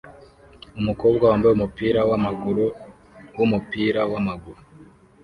[0.79, 2.65] Umukobwa wambaye umupira wamaguru
[3.37, 4.61] wumupira wamaguru